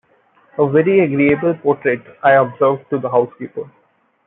[0.57, 3.69] ‘A very agreeable portrait,’ I observed to the housekeeper.